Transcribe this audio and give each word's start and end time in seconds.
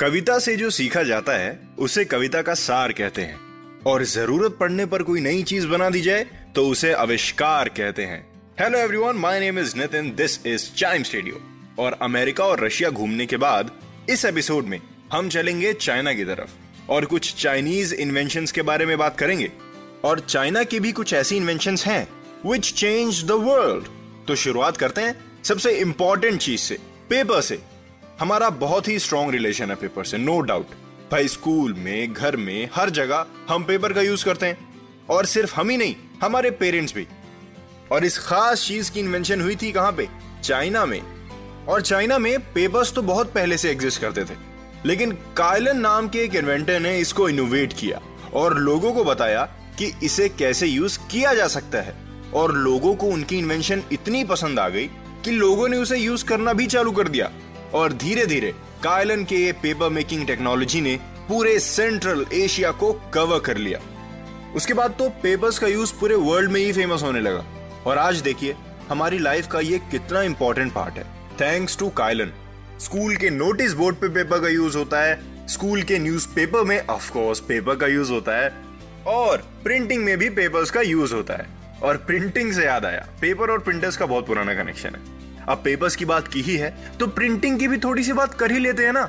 कविता 0.00 0.38
से 0.38 0.56
जो 0.56 0.70
सीखा 0.70 1.02
जाता 1.02 1.32
है, 1.32 1.68
उसे 1.78 2.04
कविता 2.04 2.40
का 2.42 2.54
सार 2.54 2.92
कहते 2.92 3.22
हैं। 3.22 3.40
और 3.86 4.04
ज़रूरत 4.04 4.56
पड़ने 4.60 4.86
पर 4.86 5.02
कोई 5.02 5.20
नई 5.20 5.42
चीज़ 5.42 5.66
बना 5.66 5.90
दी 5.90 6.00
जाए 6.00 6.24
तो 6.54 6.66
उसे 6.68 6.92
आविष्कार 6.92 7.68
कहते 7.68 8.04
हैं। 8.04 8.20
Hello 8.60 8.78
everyone 8.78 9.16
my 9.16 9.40
name 9.40 9.58
is 9.58 9.76
Nitin 9.76 10.08
this 10.08 10.46
is 10.46 10.70
chime 10.76 11.02
studio 11.02 11.40
और 11.78 11.98
अमेरिका 12.02 12.44
और 12.44 12.64
रशिया 12.64 12.90
घूमने 12.90 13.26
के 13.26 13.36
बाद, 13.36 13.70
इस 14.10 14.24
एपिसोड 14.24 14.64
में 14.64 14.80
हम 15.12 15.28
चलेंगे 15.28 15.72
चाइना 15.72 16.12
की 16.12 16.24
तरफ़। 16.24 16.90
और 16.90 17.04
कुछ 17.04 17.34
चाइनीज़ 17.34 17.94
इन्वेंशन 17.94 18.46
के 18.54 18.62
बारे 18.62 18.86
में 18.86 18.98
बात 18.98 19.18
करेंगे। 19.18 19.50
और 20.04 20.20
चाइना 20.20 20.62
की 20.62 20.80
भी 20.80 20.92
कुछ 20.92 21.12
ऐसी 21.14 21.36
इन्वेंशन 21.36 21.76
हैं 21.86 22.06
विच 22.46 22.72
चेंज 22.72 23.24
द 23.24 23.30
वर्ल्ड 23.30 23.84
तो 24.28 24.36
शुरुआत 24.36 24.76
करते 24.76 25.00
हैं 25.00 25.42
सबसे 25.44 25.72
इंपॉर्टेंट 25.72 26.40
चीज़ 26.40 26.60
से 26.60 26.78
पेपर 27.10 27.40
से। 27.40 27.69
हमारा 28.20 28.50
बहुत 28.50 28.88
ही 28.88 28.98
स्ट्रॉन्ग 28.98 29.30
रिलेशन 29.30 29.68
है 29.68 29.74
पेपर 29.74 30.04
से 30.04 30.18
नो 30.18 30.40
डाउट 30.40 30.66
भाई 31.12 31.28
स्कूल 31.28 31.74
में, 31.74 32.12
घर 32.12 32.36
में, 32.36 32.68
हर 32.74 32.90
जगह 32.90 33.26
हम 33.48 33.64
पेपर 33.64 33.92
का 33.92 34.00
यूज़ 34.00 34.24
करते 34.24 34.46
हैं। 34.46 34.74
और 35.10 35.26
सिर्फ़ 35.26 35.54
हम 35.54 35.70
ही 35.70 35.76
नहीं, 35.76 35.96
हमारे 36.22 36.50
पेरेंट्स 36.50 36.94
भी। 36.94 37.06
और 37.92 38.04
इस 38.04 38.18
खास 38.18 38.64
चीज़ 38.66 38.90
की 38.90 39.00
इन्वेंशन 39.00 39.40
हुई 39.40 39.56
थी 39.56 39.72
कहाँ 39.72 39.92
पे? 39.92 40.08
चाइना 40.44 40.86
में। 40.86 41.02
और 41.68 41.82
चाइना 41.82 42.18
में 42.18 42.52
पेपर्स 42.52 42.92
तो 42.92 43.02
बहुत 43.02 43.32
पहले 43.32 43.58
से 43.58 43.70
एग्जिस्ट 43.70 44.00
करते 44.00 44.24
थे। 44.24 44.38
लेकिन 44.86 45.12
कायलन 45.12 45.80
नाम 45.80 46.08
के 46.08 46.18
एक 46.18 46.34
इन्वेंटर 46.34 46.80
ने 46.80 46.98
इसको 46.98 47.28
इनोवेट 47.28 47.72
किया 47.72 48.00
और 48.34 48.58
लोगों 48.58 48.92
को 48.92 49.04
बताया 49.04 49.42
कि 49.78 49.92
इसे 50.02 50.28
कैसे 50.28 50.66
यूज़ 50.66 50.98
किया 50.98 51.34
जा 51.34 51.48
सकता 51.48 51.80
है। 51.80 51.94
और 52.34 52.54
लोगों 52.54 52.94
को 52.94 53.06
उनकी 53.06 53.38
इन्वेंशन 53.38 53.82
इतनी 53.92 54.24
पसंद 54.24 54.58
आ 54.58 54.68
गई 54.68 54.86
कि 55.24 55.30
लोगों 55.30 55.68
ने 55.68 55.76
उसे 55.76 55.98
यूज़ 55.98 56.24
करना 56.24 56.52
भी 56.52 56.66
चालू 56.66 56.92
कर 56.92 57.08
दिया। 57.08 57.30
और 57.74 57.92
धीरे 57.92 58.26
धीरे 58.26 58.54
कायलन 58.84 59.24
के 59.24 59.36
ये 59.36 59.52
पेपर 59.52 59.88
मेकिंग 59.88 60.26
टेक्नोलॉजी 60.26 60.80
ने 60.80 61.00
पूरे 61.28 61.58
सेंट्रल 61.58 62.26
एशिया 62.32 62.70
को 62.70 62.92
कवर 62.92 63.40
कर 63.40 63.56
लिया। 63.56 63.80
उसके 64.56 64.74
बाद 64.74 64.90
तो 64.90 65.08
पेपर्स 65.08 65.58
का 65.58 65.66
यूज़ 65.66 65.94
पूरे 66.00 66.14
वर्ल्ड 66.14 66.50
में 66.50 66.60
ही 66.60 66.72
फ़ेमस 66.72 67.02
होने 67.02 67.20
लगा। 67.20 67.44
और 67.86 67.98
आज 67.98 68.16
देखिए, 68.16 68.56
हमारी 68.88 69.18
लाइफ 69.18 69.46
का 69.46 69.60
ये 69.60 69.78
कितना 69.78 70.22
इंपॉर्टेंट 70.22 70.72
पार्ट 70.72 70.94
है। 70.94 71.04
Thanks 71.40 71.78
to 71.78 71.88
Cai Lun. 71.88 72.32
School 72.80 73.16
के 73.16 73.30
नोटिस 73.30 73.72
बोर्ड 73.72 73.96
पे 73.96 74.08
पेपर 74.08 74.40
का 74.40 74.48
यूज़ 74.48 74.78
होता 74.78 75.02
है। 75.02 75.46
स्कूल 75.48 75.82
के 75.82 75.98
न्यूज़पेपर 75.98 76.62
में 76.62 76.86
ऑफ़ 76.86 77.12
कोर्स 77.12 77.40
पेपर 77.40 77.76
का 77.76 77.86
यूज़ 77.86 78.12
होता 78.12 78.38
है। 78.38 78.54
और 79.06 79.36
प्रिंटिंग 79.64 80.04
में 80.04 80.18
भी 80.18 80.30
पेपर्स 80.30 80.70
का 80.70 80.80
यूज़ 80.80 81.14
होता 81.14 81.34
है। 81.34 81.46
और 81.82 81.96
प्रिंटिंग 81.96 82.52
से 82.52 82.64
याद 82.64 82.84
आया। 82.84 83.08
पेपर 83.20 83.50
और 83.50 83.58
प्रिंटर्स 83.58 83.96
का 83.96 84.06
बहुत 84.06 84.26
पुराना 84.26 84.54
कनेक्शन 84.54 84.88
है। 84.88 85.19
अब 85.48 85.62
पेपर्स 85.64 85.96
की 85.96 86.04
बात 86.04 86.28
की 86.28 86.40
ही 86.40 86.56
है 86.56 86.70
तो 86.98 87.06
प्रिंटिंग 87.06 87.58
की 87.58 87.68
भी 87.68 87.78
थोड़ी 87.78 88.04
सी 88.04 88.12
बात 88.12 88.34
कर 88.34 88.52
ही 88.52 88.58
लेते 88.58 88.84
हैं 88.84 88.92
ना। 88.92 89.08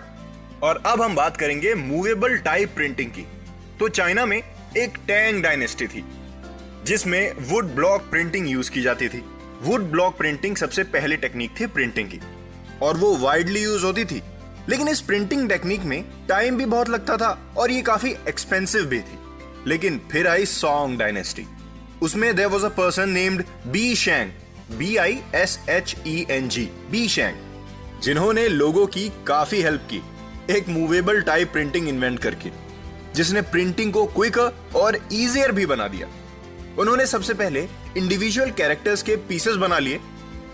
और 0.63 0.81
अब 0.85 1.01
हम 1.01 1.15
बात 1.15 1.37
करेंगे 1.37 1.73
मूवेबल 1.75 2.37
टाइप 2.37 2.73
प्रिंटिंग 2.75 3.11
की। 3.11 3.25
तो 3.79 3.87
चाइना 3.89 4.25
में 4.25 4.37
एक 4.77 4.97
टैंग 5.07 5.41
डायनेस्टी 5.43 5.87
थी, 5.87 6.03
जिसमें 6.85 7.31
वुड 7.49 7.65
ब्लॉक 7.65 8.01
प्रिंटिंग 8.01 8.49
यूज़ 8.49 8.71
की 8.71 8.81
जाती 8.81 9.07
थी। 9.09 9.23
वुड 9.61 9.81
ब्लॉक 9.81 10.17
प्रिंटिंग 10.17 10.55
सबसे 10.55 10.83
पहले 10.83 11.17
टेक्निक 11.17 11.51
थी 11.59 11.65
प्रिंटिंग 11.67 12.09
की, 12.09 12.19
और 12.81 12.97
वो 12.97 13.15
वाइडली 13.17 13.63
यूज़ 13.63 13.85
होती 13.85 14.05
थी। 14.05 14.21
लेकिन 14.69 14.87
इस 14.87 15.01
प्रिंटिंग 15.01 15.47
टेक्निक 15.49 15.83
में 15.83 16.03
टाइम 16.29 16.57
भी 16.57 16.65
बहुत 16.65 16.89
लगता 16.89 17.17
था, 17.17 17.53
और 17.57 17.71
ये 17.71 17.81
काफ़ी 17.81 18.15
एक्सपेंसिव 18.27 18.85
भी 18.85 18.99
थी। 18.99 19.17
लेकिन 19.67 20.01
फिर 20.11 20.27
आई 20.27 20.45
सॉन्ग 20.45 20.99
डायनेस्टी 20.99 21.45
उसमें 22.01 22.35
there 22.35 22.47
was 22.47 22.65
a 22.65 22.69
person 22.69 23.09
named 23.09 23.43
Bi 23.67 23.95
Sheng 23.95 24.31
B 24.71 24.95
I 24.97 25.19
S 25.35 25.59
H 25.69 25.95
E 26.07 26.25
N 26.31 26.47
G 26.49 26.63
Bi 26.91 27.07
Sheng 27.07 28.01
जिन्होंने 28.01 28.47
लोगों 28.47 28.85
की 28.87 29.11
काफ़ी 29.27 29.61
हेल्प 29.61 29.87
की। 29.91 30.01
एक 30.49 30.69
मूवेबल 30.69 31.21
टाइप 31.21 31.51
प्रिंटिंग 31.51 31.87
इन्वेंट 31.89 32.19
करके, 32.19 32.49
जिसने 33.15 33.41
प्रिंटिंग 33.41 33.93
को 33.93 34.05
क्विकर 34.05 34.53
और 34.75 34.95
इजियर 34.95 35.51
भी 35.51 35.65
बना 35.65 35.87
दिया। 35.87 36.07
उन्होंने 36.79 37.05
सबसे 37.05 37.33
पहले 37.33 37.67
इंडिविजुअल 37.97 38.51
कैरेक्टर्स 38.51 39.03
के 39.03 39.15
पीसेस 39.15 39.55
बना 39.55 39.79
लिए, 39.79 39.99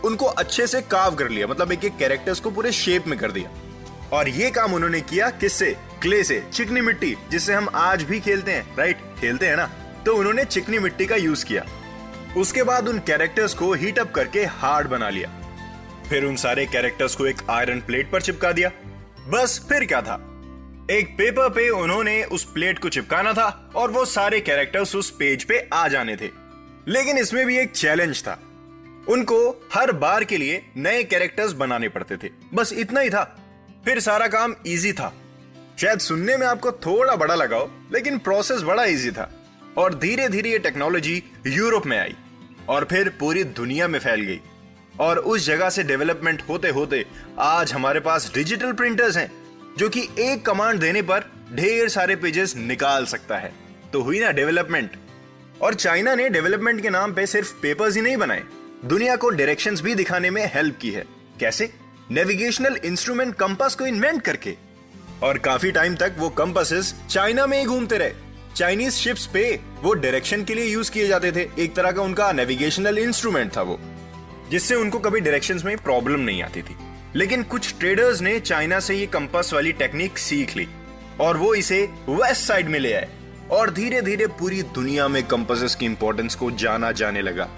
उनको 0.06 0.25
अच्छे 0.25 0.67
से 0.67 0.81
काव 0.81 1.16
कर 1.16 1.29
लिया 1.29 1.47
मतलब 1.47 1.72
एक 1.72 1.85
एक 1.85 1.97
कैरेक्टर्स 1.97 2.39
को 2.39 2.51
पूरे 2.51 2.72
शेप 2.72 3.07
में 3.07 3.17
कर 3.19 3.31
दिया। 3.31 3.51
और 4.13 4.29
ये 4.29 4.50
काम 4.50 4.73
उन्होंने 4.73 5.01
किया 5.01 5.29
किससे? 5.29 5.75
क्ले 6.01 6.23
से, 6.23 6.44
चिकनी 6.53 6.81
मिट्टी, 6.81 7.16
जिससे 7.31 7.53
हम 7.53 7.69
आज 7.75 8.03
भी 8.03 8.19
खेलते 8.19 8.51
हैं 8.51 8.75
राइट 8.77 8.97
खेलते 9.19 9.47
हैं 9.47 9.56
ना? 9.57 9.66
तो 10.06 10.16
उन्होंने 10.16 10.45
चिकनी 10.45 10.79
मिट्टी 10.79 11.06
का 11.06 11.16
यूज़ 11.16 11.45
किया। 11.45 11.66
उसके 12.37 12.63
बाद 12.63 12.87
उन 12.87 12.99
कैरेक्टर्स 12.99 13.53
को 13.53 13.73
हीट 13.73 13.99
अप 13.99 14.11
करके 14.11 14.45
हार्ड 14.45 14.87
बना 14.87 15.09
लिया। 15.09 15.29
फिर 16.09 16.25
उन 16.25 16.35
सारे 16.35 16.65
कैरेक्टर्स 16.65 17.15
को 17.15 17.27
एक 17.27 17.37
आयरन 17.49 17.79
प्लेट 17.79 18.11
पर 18.11 18.21
चिपका 18.21 18.51
दिया। 18.51 18.71
बस 19.27 19.65
फिर 19.69 19.85
क्या 19.85 20.01
था? 20.01 20.13
एक 20.91 21.15
पेपर 21.17 21.49
पे 21.49 21.69
उन्होंने 21.69 22.23
उस 22.23 22.43
प्लेट 22.43 22.79
को 22.79 22.89
चिपकाना 22.89 23.33
था 23.33 23.71
और 23.75 23.91
वो 23.91 24.05
सारे 24.05 24.39
कैरेक्टर्स 24.39 24.95
उस 24.95 25.11
पेज 25.11 25.43
पे 25.43 25.69
आ 25.73 25.87
जाने 25.87 26.15
थे। 26.15 26.29
लेकिन 26.87 27.17
इसमें 27.17 27.45
भी 27.45 27.57
एक 27.57 27.71
चैलेंज 27.71 28.23
था। 28.23 28.39
उनको 29.09 29.69
हर 29.73 29.91
बार 29.91 30.23
के 30.23 30.37
लिए 30.37 30.69
नए 30.77 31.03
कैरेक्टर्स 31.03 31.51
बनाने 31.51 31.89
पड़ते 31.89 32.17
थे। 32.17 32.31
बस 32.53 32.73
इतना 32.73 32.99
ही 32.99 33.09
था। 33.09 33.39
फिर 33.85 33.99
सारा 33.99 34.27
काम 34.27 34.55
इजी 34.65 34.93
था। 34.93 35.13
शायद 35.81 35.99
सुनने 35.99 36.37
में 36.37 36.47
आपको 36.47 36.71
थोड़ा 36.71 37.15
बड़ा 37.15 37.35
लगा 37.35 37.57
हो, 37.57 37.71
लेकिन 37.93 38.17
प्रोसेस 38.17 38.61
बड़ा 38.61 38.83
इजी 38.83 39.11
था। 39.11 39.33
और 39.77 39.93
धीरे 39.93 40.29
धीरे 40.29 40.49
ये 40.49 40.59
टेक्नोलॉजी 40.59 41.23
यूरोप 41.47 41.85
में 41.85 41.99
आई। 41.99 42.15
और 42.69 42.88
फिर 42.89 43.09
पूरी 43.09 43.44
दुनिया 43.44 43.88
में 43.88 44.00
फैल 44.00 44.22
गई। 44.22 44.39
और 45.00 45.17
उस 45.17 45.45
जगह 45.45 45.69
से 45.69 45.83
डेवलपमेंट 45.83 46.41
होते 46.50 46.69
होते 46.69 47.05
आज 47.39 47.73
हमारे 47.73 48.00
पास 48.00 48.31
डिजिटल 48.33 48.72
प्रिंटर्स 48.72 49.17
हैं, 49.17 49.31
जो 49.78 49.89
कि 49.89 50.07
एक 50.19 50.45
कमांड 50.45 50.79
देने 50.79 51.01
पर 51.01 51.31
ढेर 51.53 51.89
सारे 51.89 52.16
पेजेस 52.16 52.56
निकाल 52.56 53.06
सकता 53.06 53.38
है। 53.38 53.53
तो 53.94 54.01
हुई 54.01 54.19
ना 54.19 54.31
डेवलपमेंट 54.31 54.95
और 55.61 55.73
चाइना 55.73 56.16
ने 56.16 56.29
डेवलपमेंट 56.29 56.81
के 56.81 56.89
नाम 56.89 57.13
पे 57.13 57.25
सिर्फ़ 57.25 57.53
पेपर्स 57.61 57.95
ही 57.95 58.01
नहीं 58.01 58.17
बनाए, 58.17 58.44
दुनिया 58.85 59.16
को 59.16 59.29
डायरेक्शंस 59.29 59.81
भी 59.81 59.95
दिखाने 59.95 60.29
में 60.29 60.51
हेल्प 60.56 60.77
की 60.81 60.91
है। 60.91 61.06
कैसे? 61.39 61.73
नेविगेशनल 62.11 62.75
इंस्ट्रूमेंट 62.75 63.35
कंपास 63.35 63.75
को 63.75 63.85
इन्वेंट 63.85 64.22
करके। 64.22 64.56
और 65.23 65.38
काफ़ी 65.38 65.72
टाइम 65.72 65.95
तक 65.95 66.13
वो 66.17 66.29
कंपासेस 66.29 66.94
चाइना 67.09 67.45
में 67.47 67.59
ही 67.59 67.66
घूमते 67.66 67.97
रहे। 67.97 68.13
चाइनीज़ 68.57 68.94
शिप्स 68.94 69.25
पे 69.25 69.59
वो 69.81 69.94
डायरेक्शन 69.94 70.44
के 70.44 70.53
लिए 70.53 70.66
यूज़ 70.66 70.90
किए 70.91 71.07
जाते 71.07 71.31
थे। 71.31 71.41
एक 71.59 71.75
तरह 71.75 71.91
का 71.91 72.01
उनका 72.01 72.31
नेविगेशनल 72.31 72.97
इंस्ट्रूमेंट 72.97 73.56
था 73.57 73.62
वो, 73.62 73.79
जिससे 74.51 74.75
उनको 74.75 75.00
कभी 75.00 75.19
डायरेक्शंस 75.19 75.63
में 75.63 75.78
प्रॉब्लम 75.78 76.19
नहीं 76.19 76.41
आती 76.44 76.62
थी। 76.62 76.75
लेकिन 77.16 77.44
कुछ 77.44 77.73
ट्रेडर्स 77.79 78.22
ने 78.22 78.40
चाइना 78.40 78.79
से 78.79 78.95
ये 78.95 79.06
कंपास 79.06 79.53
वाली 79.53 79.72
टेक्निक 79.72 80.18
सीख 80.18 80.56
ली 80.57 80.68
और 81.19 81.38
वो 81.38 81.53
इसे 81.56 81.81
वेस्ट 82.09 82.41
साइड 82.41 82.69
में 82.69 82.79
ले 82.79 82.94
आए 82.94 83.09
और 83.51 83.72
धीरे 83.73 84.01
धीरे 84.01 84.28
पूरी 84.28 84.62
दुनिया 84.62 85.07
में 85.07 85.24
कंपासेस 85.28 85.75
की 85.75 85.85
इंपॉर्टेंस 85.85 86.35
को 86.35 86.51
जाना 86.51 86.91
जाने 86.91 87.22
लगा। 87.22 87.50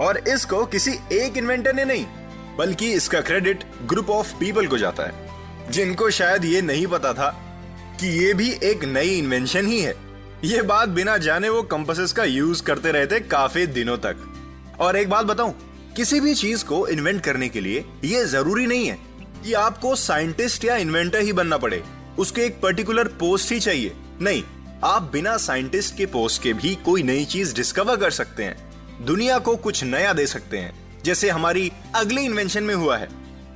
और 0.00 0.18
इसको 0.28 0.64
किसी 0.66 0.98
एक 1.12 1.36
इन्वेंटर 1.36 1.74
ने 1.74 1.84
नहीं, 1.84 2.06
बल्कि 2.58 2.92
इसका 2.92 3.20
क्रेडिट 3.20 3.64
ग्रुप 3.86 4.10
ऑफ़ 4.10 4.34
पीपल 4.34 4.66
को 4.66 4.78
जाता 4.78 5.02
है, 5.02 5.70
जिनको 5.70 6.10
शायद 6.10 6.44
ये 6.44 6.62
नहीं 6.62 6.86
पता 6.86 7.12
था 7.12 7.30
कि 8.00 8.06
ये 8.06 8.34
भी 8.34 8.50
एक 8.62 8.84
नई 8.84 9.18
इन्वेंशन 9.18 9.66
ही 9.66 9.80
है। 9.80 10.03
ये 10.44 10.62
बात 10.62 10.88
बिना 10.88 11.16
जाने 11.16 11.48
वो 11.48 11.62
कंपासेस 11.62 12.12
का 12.12 12.24
यूज़ 12.24 12.62
करते 12.62 12.90
रहते 12.92 13.20
काफ़ी 13.20 13.66
दिनों 13.66 13.96
तक। 13.98 14.16
और 14.80 14.96
एक 14.96 15.08
बात 15.10 15.26
बताऊँ, 15.26 15.54
किसी 15.96 16.20
भी 16.20 16.34
चीज़ 16.34 16.64
को 16.64 16.86
इन्वेंट 16.88 17.20
करने 17.22 17.48
के 17.48 17.60
लिए 17.60 17.84
ये 18.04 18.24
ज़रूरी 18.24 18.66
नहीं 18.66 18.86
है 18.86 18.98
कि 19.44 19.52
आपको 19.52 19.94
साइंटिस्ट 19.94 20.64
या 20.64 20.76
इन्वेंटर 20.76 21.20
ही 21.20 21.32
बनना 21.32 21.58
पड़े। 21.58 21.82
उसके 22.18 22.42
एक 22.42 22.60
पर्टिकुलर 22.60 23.08
पोस्ट 23.08 23.52
ही 23.52 23.60
चाहिए। 23.60 23.94
नहीं, 24.20 24.42
आप 24.84 25.10
बिना 25.12 25.36
साइंटिस्ट 25.36 25.96
के 25.96 26.06
पोस्ट 26.06 26.42
के 26.42 26.52
भी 26.52 26.74
कोई 26.74 27.02
नई 27.02 27.24
चीज़ 27.24 27.54
डिस्कवर 27.54 27.96
कर 27.96 28.10
सकते 28.10 28.44
हैं। 28.44 29.04
दुनिया 29.04 29.38
को 29.38 29.56
कुछ 29.56 29.82
नया 29.84 30.12
दे 30.12 30.26
सकते 30.26 30.58
हैं, 30.58 31.02
जैसे 31.04 31.30
हमारी 31.30 31.72
अगली 31.94 32.22
इन्वेंशन 32.22 32.62
में 32.62 32.74
हुआ 32.74 32.96
है। 32.96 33.08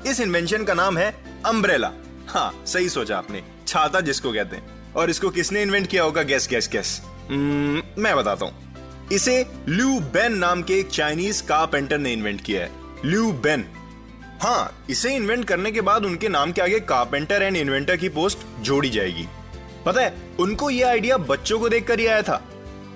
इस 0.07 0.21
इन्वेंशन 0.21 0.65
का 0.65 0.75
नाम 0.75 0.99
है 0.99 1.15
अम्ब्रेला 1.47 1.93
हाँ 2.29 2.65
सही 2.67 2.89
सोचा 2.89 3.19
आपने। 3.19 3.45
छाता 3.67 4.01
जिसको 4.01 4.33
कहते 4.33 4.57
हैं। 4.57 4.78
और 4.99 5.11
इसको 5.11 5.31
किसने 5.31 5.63
इन्वेंट 5.63 5.87
किया 5.87 6.03
होगा? 6.03 6.23
गैस 6.23 6.49
गैस 6.51 6.69
गैस 6.73 7.01
मैं 7.31 8.17
बताता 8.17 8.47
हूँ। 8.47 9.09
इसे 9.13 9.35
ल्यू 9.69 9.99
बेन 10.13 10.37
नाम 10.39 10.63
के 10.63 10.79
एक 10.81 10.89
चाइनीज़ 10.91 11.43
कारपेंटर 11.43 11.99
ने 11.99 12.13
इन्वेंट 12.13 12.41
किया 12.41 12.63
है। 12.63 12.71
ल्यू 13.05 13.33
बेन 13.43 13.65
हाँ 14.43 14.85
इसे 14.91 15.15
इन्वेंट 15.17 15.45
करने 15.45 15.71
के 15.73 15.81
बाद 15.81 16.05
उनके 16.05 16.29
नाम 16.29 16.53
के 16.53 16.63
आगे 16.63 16.79
कारपेंटर 16.81 17.43
एंड 17.43 17.57
इन्वेंटर 17.57 17.97
की 17.97 18.09
पोस्ट 18.09 18.39
जोड़ी 18.61 18.91
जाएगी। 18.91 19.27
पता 19.87 20.01
है, 20.01 20.15
उनको 20.41 20.71
यह 20.71 20.89
आइडिया 20.89 21.17
बच्चों 21.19 21.59
को 21.61 21.69
देखकर 21.69 22.01
ही 22.01 22.07
आया 22.07 22.23
था। 22.23 22.43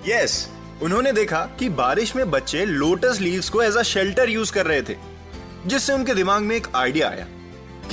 यस 0.07 0.47
उन्होंने 0.81 1.11
देखा 1.11 1.39
कि 1.59 1.69
बारिश 1.71 2.15
में 2.15 2.29
बच्चे 2.31 2.65
लोटस 2.65 3.19
लीव्स 3.21 3.49
को 3.49 3.61
एज 3.61 3.75
अ 3.75 3.81
शेल्टर 3.83 4.29
यूज़ 4.29 4.51
कर 4.53 4.65
रहे 4.65 4.81
थे, 4.81 4.95
जिससे 5.65 5.93
उनके 5.93 6.13
दिमाग 6.13 6.41
में 6.41 6.55
एक 6.55 6.67
आइडिया 6.75 7.09
आया। 7.09 7.27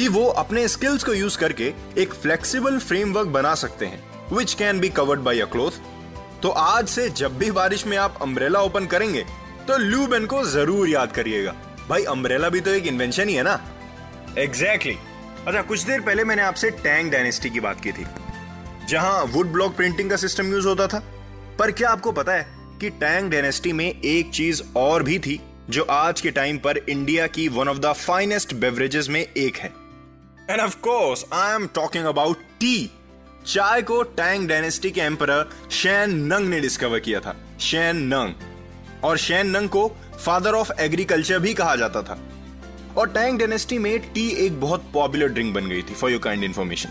कि 0.00 0.06
वो 0.08 0.25
अपने 0.38 0.67
स्किल्स 0.69 1.02
को 1.05 1.14
यूज़ 1.14 1.37
करके 1.38 1.64
एक 1.99 2.12
फ्लेक्सिबल 2.12 2.79
फ्रेमवर्क 2.79 3.26
बना 3.29 3.55
सकते 3.55 3.87
हैं 3.87 4.29
which 4.32 4.52
can 4.55 4.79
be 4.81 4.88
covered 4.88 5.20
by 5.20 5.41
a 5.41 5.44
cloth 5.44 5.70
तो 6.43 6.49
आज 6.50 6.88
से 6.88 7.08
जब 7.11 7.37
भी 7.38 7.50
बारिश 7.50 7.85
में 7.87 7.97
आप 7.97 8.17
अम्ब्रेला 8.23 8.61
ओपन 8.61 8.87
करेंगे 8.87 9.25
तो 9.69 9.76
ल्यूबेन 9.79 10.26
को 10.26 10.43
ज़रूर 10.44 10.88
याद 10.88 11.12
करिएगा। 11.12 11.52
भाई 11.88 12.05
अम्ब्रेला 12.05 12.49
भी 12.49 12.61
तो 12.61 12.70
एक 12.70 12.87
इन्वेंशन 12.87 13.29
ही 13.29 13.35
है 13.35 13.43
ना? 13.43 13.58
Exactly 14.38 14.93
exactly. 14.93 15.47
अच्छा 15.47 15.62
कुछ 15.62 15.82
देर 15.82 16.00
पहले 16.00 16.25
मैंने 16.25 16.43
आपसे 16.43 16.70
टैंग 16.70 17.11
डायनेस्टी 17.12 17.50
की 17.50 17.61
बात 17.61 17.81
की 17.81 17.93
थी, 17.93 18.06
जहाँ 18.88 19.23
वुड 19.25 19.52
ब्लॉक 19.52 19.76
प्रिंटिंग 19.76 20.11
का 20.11 20.17
सिस्टम 20.17 20.52
यूज़ 20.52 20.69
होता 20.69 20.87
था। 20.87 21.02
पर 21.58 21.73
क्या 21.73 21.91
आपको 21.91 22.12
पता 22.12 22.32
है 22.32 22.47
कि 22.81 22.91
टैंग 22.91 23.31
डायनेस्टी 23.31 23.73
में 23.73 23.87
एक 23.87 24.31
चीज़ 24.31 24.62
और 24.76 25.02
भी 25.02 25.19
थी, 25.19 25.41
जो 25.70 25.82
आज 25.91 26.20
के 26.20 26.31
टाइम 26.31 26.58
पर 26.58 26.79
इंडिया 26.79 27.26
की 27.26 27.49
one 27.50 27.69
of 27.69 27.79
the 27.79 27.93
finest 27.99 28.55
beverages 28.55 29.08
में 29.08 29.20
एक 29.20 29.56
है? 29.56 29.80
And 30.50 30.61
of 30.61 30.76
course 30.76 31.25
I 31.32 31.55
am 31.55 31.67
talking 31.67 32.05
about 32.05 32.37
tea 32.37 32.91
चाय 33.47 33.82
को 33.82 34.02
टैंग 34.02 34.49
डायनेस्टी 34.49 34.91
के 34.91 35.00
एम्पर 35.00 35.50
शैन 35.70 36.11
नंग 36.11 36.49
ने 36.49 36.61
डिस्कवर 36.61 36.99
किया 36.99 37.20
था। 37.20 37.37
शैन 37.61 37.97
नंग 37.97 38.35
और 39.05 39.19
शैन 39.19 39.47
नंग 39.47 39.69
को 39.69 39.97
फादर 40.26 40.52
ऑफ़ 40.52 40.73
एग्रीकल्चर 40.81 41.38
भी 41.38 41.55
कहा 41.55 41.76
जाता 41.76 42.02
था। 42.02 42.19
और 42.97 43.08
टैंग 43.08 43.38
डायनेस्टी 43.38 43.79
में 43.79 43.99
टी 43.99 44.29
एक 44.47 44.61
बहुत 44.61 44.91
पॉपुलर 44.94 45.29
ड्रिंक 45.29 45.55
बन 45.55 45.69
गई 45.69 45.82
थी 45.82 45.94
फॉर 45.94 46.11
योर 46.11 46.20
काइंड 46.20 46.44
इंफॉर्मेशन 46.44 46.88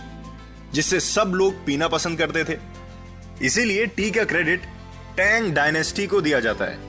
जिससे 0.73 0.99
सब 0.99 1.27
लोग 1.35 1.65
पीना 1.65 1.87
पसंद 1.87 2.17
करते 2.17 2.43
थे। 2.43 2.57
इसीलिए 3.41 3.85
टी 3.85 4.11
का 4.11 4.23
क्रेडिट 4.23 4.61
टैंग 5.17 5.53
डायनेस्टी 5.53 6.07
को 6.07 6.21
दिया 6.21 6.39
जाता 6.39 6.65
है। 6.65 6.79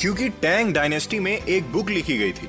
क्योंकि 0.00 0.28
टैंग 0.28 0.74
डायनेस्टी 0.74 1.18
में 1.18 1.44
एक 1.44 1.72
बुक 1.72 1.90
लिखी 1.90 2.18
गई 2.18 2.32
थी। 2.32 2.48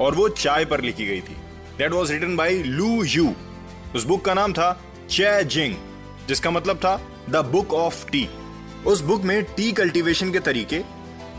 और 0.00 0.14
वो 0.14 0.28
चाय 0.28 0.64
पर 0.64 0.80
लिखी 0.80 1.06
गई 1.06 1.20
थी। 1.20 1.36
That 1.78 1.92
was 1.92 2.12
written 2.12 2.36
by 2.36 2.62
Lu 2.62 3.02
Yu 3.04 3.32
उस 3.94 4.04
बुक 4.04 4.24
का 4.24 4.34
नाम 4.34 4.52
था 4.52 4.72
चे 5.10 5.42
जिंग 5.44 5.74
जिसका 6.28 6.50
मतलब 6.50 6.76
था 6.76 6.96
द 7.30 7.44
बुक 7.52 7.72
ऑफ़ 7.74 8.06
टी 8.10 8.28
उस 8.86 9.00
बुक 9.00 9.22
में 9.22 9.42
टी 9.46 9.70
कल्टीवेशन 9.72 10.32
के 10.32 10.40
तरीके, 10.40 10.80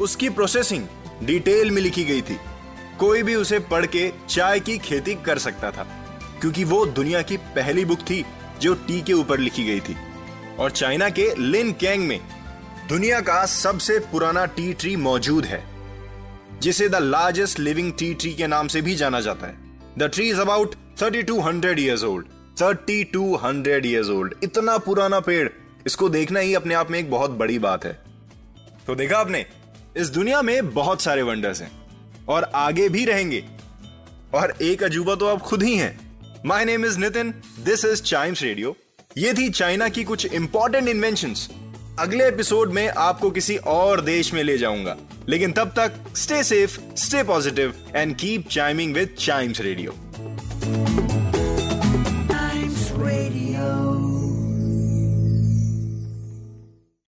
उसकी 0.01 0.29
प्रोसेसिंग 0.29 0.85
डिटेल 1.23 1.71
में 1.71 1.81
लिखी 1.81 2.03
गई 2.03 2.21
थी। 2.21 2.37
कोई 2.99 3.23
भी 3.23 3.35
उसे 3.35 3.59
पढ़ 3.61 3.85
के 3.85 4.11
चाय 4.29 4.59
की 4.59 4.77
खेती 4.77 5.15
कर 5.15 5.37
सकता 5.37 5.71
था, 5.71 5.83
क्योंकि 6.41 6.63
वो 6.63 6.85
दुनिया 6.85 7.21
की 7.21 7.37
पहली 7.55 7.85
बुक 7.85 7.99
थी 7.99 8.23
जो 8.61 8.73
टी 8.87 9.01
के 9.01 9.13
ऊपर 9.13 9.39
लिखी 9.39 9.63
गई 9.63 9.79
थी। 9.79 9.95
और 10.59 10.71
चाइना 10.71 11.09
के 11.09 11.27
लिन 11.39 11.71
कैंग 11.71 12.07
में 12.07 12.19
दुनिया 12.89 13.19
का 13.21 13.45
सबसे 13.45 13.99
पुराना 14.11 14.45
टी 14.45 14.73
ट्री 14.73 14.95
मौजूद 14.95 15.45
है, 15.45 15.63
जिसे 16.61 16.89
the 16.89 16.95
largest 16.95 17.59
living 17.59 17.91
tea 17.93 18.13
tree 18.13 18.33
के 18.33 18.47
नाम 18.47 18.67
से 18.67 18.81
भी 18.81 18.95
जाना 18.95 19.21
जाता 19.21 19.47
है। 19.47 19.62
The 19.97 20.03
tree 20.03 20.29
is 20.29 20.39
about 20.41 20.75
thirty 21.01 21.23
two 21.23 21.39
hundred 21.39 21.79
years 21.79 22.03
old 22.03 22.27
thirty 22.61 23.03
two 23.03 23.35
hundred 23.35 23.85
years 23.85 24.09
old 24.09 24.33
इतना 24.43 24.77
पुराना 24.77 25.19
पेड़। 25.19 25.49
इसको 25.85 26.09
देखना 26.09 26.39
ही 26.39 26.53
अपने 26.53 26.73
आप 26.73 26.91
में 26.91 26.99
एक 26.99 27.11
बहुत 27.11 27.31
बड़ी 27.31 27.59
बात 27.59 27.85
है। 27.85 27.93
तो 28.87 28.95
देखा 28.95 29.17
आपने? 29.17 29.45
इस 29.97 30.09
दुनिया 30.09 30.41
में 30.41 30.73
बहुत 30.73 31.01
सारे 31.01 31.21
वंडर्स 31.21 31.61
हैं। 31.61 31.71
और 32.29 32.43
आगे 32.55 32.89
भी 32.89 33.05
रहेंगे। 33.05 33.43
और 34.33 34.55
एक 34.61 34.83
अजूबा 34.83 35.15
तो 35.15 35.27
आप 35.27 35.41
खुद 35.41 35.63
ही 35.63 35.75
हैं। 35.75 36.17
My 36.45 36.65
name 36.65 36.85
is 36.85 36.99
Nitin 36.99 37.33
this 37.59 37.85
is 37.85 38.01
chimes 38.01 38.43
radio 38.43 38.75
ये 39.17 39.33
थी 39.33 39.49
चाइना 39.49 39.89
की 39.89 40.03
कुछ 40.03 40.25
इंपॉर्टेंट 40.25 40.87
इन्वेंशन 40.87 41.33
अगले 41.99 42.27
एपिसोड 42.27 42.71
में 42.71 42.87
आपको 42.89 43.29
किसी 43.31 43.55
और 43.55 44.01
देश 44.01 44.33
में 44.33 44.43
ले 44.43 44.57
जाऊँगा। 44.57 44.97
लेकिन 45.29 45.51
तब 45.51 45.73
तक 45.79 46.17
stay 46.17 46.43
safe 46.43 46.79
stay 46.95 47.23
positive 47.23 47.73
and 47.95 48.15
keep 48.15 48.49
chiming 48.49 48.93
with 48.93 49.15
chimes 49.19 49.61
radio 49.61 49.95